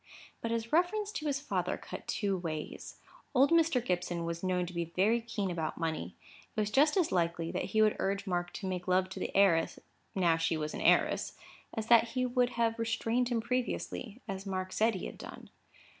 But 0.41 0.49
his 0.49 0.73
reference 0.73 1.11
to 1.11 1.27
his 1.27 1.39
father 1.39 1.77
cut 1.77 2.07
two 2.07 2.35
ways. 2.35 2.97
Old 3.35 3.51
Mr. 3.51 3.85
Gibson 3.85 4.25
was 4.25 4.41
known 4.43 4.65
to 4.65 4.73
be 4.73 4.85
very 4.95 5.21
keen 5.21 5.51
about 5.51 5.77
money. 5.77 6.15
It 6.55 6.59
was 6.59 6.71
just 6.71 6.97
as 6.97 7.11
likely 7.11 7.51
that 7.51 7.65
he 7.65 7.83
would 7.83 7.95
urge 7.99 8.25
Mark 8.25 8.51
to 8.53 8.65
make 8.67 8.87
love 8.87 9.09
to 9.09 9.19
the 9.19 9.29
heiress, 9.37 9.77
now 10.15 10.37
she 10.37 10.57
was 10.57 10.73
an 10.73 10.81
heiress, 10.81 11.37
as 11.75 11.85
that 11.85 12.09
he 12.17 12.25
would 12.25 12.49
have 12.53 12.79
restrained 12.79 13.29
him 13.29 13.41
previously, 13.41 14.23
as 14.27 14.43
Mark 14.47 14.73
said 14.73 14.95
he 14.95 15.05
had 15.05 15.19
done. 15.19 15.51